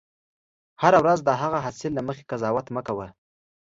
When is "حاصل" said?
1.65-1.91